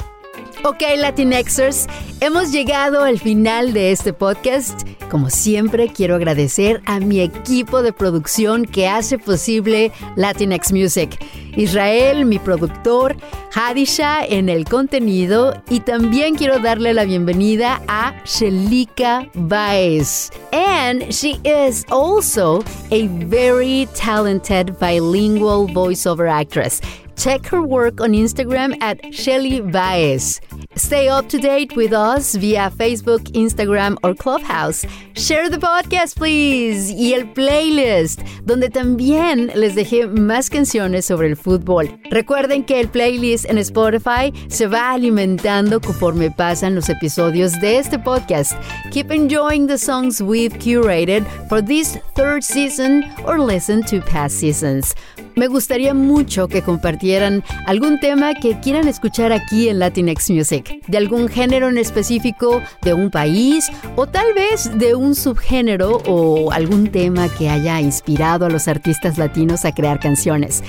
Ok, 0.69 0.83
Latinexers, 0.99 1.87
hemos 2.21 2.53
llegado 2.53 3.03
al 3.03 3.19
final 3.19 3.73
de 3.73 3.91
este 3.91 4.13
podcast. 4.13 4.87
Como 5.11 5.31
siempre, 5.31 5.89
quiero 5.89 6.15
agradecer 6.15 6.83
a 6.85 7.01
mi 7.01 7.21
equipo 7.21 7.81
de 7.81 7.95
producción 7.95 8.67
que 8.67 8.87
hace 8.87 9.19
posible 9.19 9.93
Latinx 10.17 10.71
Music. 10.71 11.19
Israel, 11.57 12.27
mi 12.27 12.39
productor, 12.39 13.17
Hadisha 13.55 14.27
en 14.27 14.51
el 14.51 14.67
contenido 14.67 15.55
y 15.71 15.81
también 15.81 16.35
quiero 16.35 16.59
darle 16.59 16.93
la 16.93 17.05
bienvenida 17.05 17.81
a 17.89 18.15
Shelika 18.27 19.27
Baez. 19.33 20.31
And 20.53 21.11
she 21.11 21.41
is 21.45 21.87
also 21.89 22.63
a 22.91 23.07
very 23.27 23.89
talented 23.95 24.79
bilingual 24.79 25.67
voiceover 25.69 26.29
actress. 26.31 26.83
Check 27.17 27.47
her 27.47 27.63
work 27.63 28.01
on 28.01 28.13
Instagram 28.13 28.77
at 28.81 29.13
Shelly 29.13 29.61
Baez. 29.61 30.41
Stay 30.79 31.09
up 31.09 31.29
to 31.29 31.39
date 31.39 31.75
with 31.75 31.93
us 31.93 32.37
via 32.37 32.71
Facebook, 32.71 33.33
Instagram 33.33 33.97
or 34.05 34.15
Clubhouse. 34.15 34.87
Share 35.15 35.51
the 35.51 35.59
podcast, 35.59 36.17
please, 36.17 36.93
y 36.93 37.15
el 37.15 37.27
playlist, 37.35 38.23
donde 38.45 38.71
también 38.71 39.51
les 39.57 39.75
dejé 39.75 40.07
más 40.07 40.49
canciones 40.49 41.05
sobre 41.05 41.27
el 41.27 41.37
fútbol. 41.37 41.99
Recuerden 42.13 42.65
que 42.65 42.79
el 42.79 42.89
playlist 42.89 43.47
en 43.47 43.59
Spotify 43.59 44.33
se 44.47 44.69
va 44.69 44.93
alimentando 44.93 45.81
conforme 45.81 46.31
pasan 46.31 46.77
los 46.77 46.89
episodios 46.89 47.61
de 47.61 47.79
este 47.79 47.99
podcast. 47.99 48.53
Keep 48.93 49.11
enjoying 49.11 49.67
the 49.67 49.77
songs 49.77 50.23
we've 50.23 50.57
curated 50.61 51.27
for 51.49 51.61
this 51.61 51.99
third 52.15 52.45
season 52.45 53.05
or 53.27 53.41
listen 53.41 53.83
to 53.83 54.01
past 54.01 54.39
seasons. 54.39 54.95
Me 55.39 55.47
gustaría 55.47 55.95
mucho 55.95 56.49
que 56.49 56.63
compartieran 56.63 57.45
algún 57.65 58.01
tema 58.01 58.35
que 58.35 58.59
quieran 58.59 58.89
escuchar 58.89 59.31
aquí 59.31 59.69
en 59.69 59.79
Latinx 59.79 60.31
Music, 60.31 60.83
de 60.89 60.99
algún 60.99 61.29
género 61.29 61.69
en 61.69 61.79
específico, 61.79 62.61
de 62.83 62.93
un 62.93 63.09
país 63.09 63.71
o 63.95 64.09
tal 64.09 64.35
vez 64.35 64.77
de 64.77 64.97
un 64.97 65.15
subgénero 65.15 66.03
o 66.09 66.51
algún 66.51 66.89
tema 66.89 67.29
que 67.29 67.49
haya 67.49 67.81
inspirado 67.81 68.47
a 68.47 68.51
los 68.51 68.67
artistas 68.67 69.17
latinos 69.17 69.65
a 69.65 69.71
crear 69.71 70.01
canciones. 70.01 70.65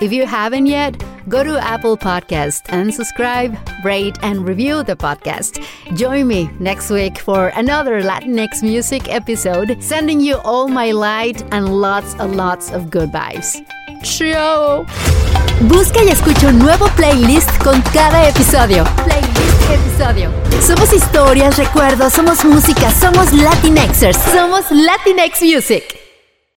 If 0.00 0.12
you 0.12 0.26
haven't 0.26 0.66
yet, 0.66 1.00
go 1.28 1.44
to 1.44 1.56
Apple 1.58 1.96
Podcast 1.96 2.62
and 2.68 2.92
subscribe, 2.92 3.56
rate, 3.84 4.16
and 4.22 4.46
review 4.46 4.82
the 4.82 4.96
podcast. 4.96 5.64
Join 5.96 6.26
me 6.26 6.50
next 6.58 6.90
week 6.90 7.18
for 7.18 7.48
another 7.48 8.02
Latinx 8.02 8.62
music 8.62 9.08
episode, 9.08 9.76
sending 9.80 10.20
you 10.20 10.36
all 10.44 10.66
my 10.68 10.90
light 10.90 11.42
and 11.52 11.80
lots 11.80 12.14
and 12.14 12.36
lots 12.36 12.72
of 12.72 12.90
good 12.90 13.10
vibes. 13.12 13.62
Chao. 14.02 14.84
Busca 15.68 16.02
y 16.02 16.08
escucha 16.08 16.48
un 16.48 16.58
nuevo 16.58 16.88
playlist 16.96 17.50
con 17.62 17.80
cada 17.92 18.28
episodio. 18.28 18.84
Playlist 19.04 19.70
episodio. 19.70 20.30
Somos 20.60 20.92
historias, 20.92 21.56
recuerdos, 21.56 22.12
somos 22.12 22.44
música, 22.44 22.90
somos 22.90 23.32
Latinxers, 23.32 24.16
somos 24.32 24.64
Latinx 24.70 25.42
Music. 25.42 26.01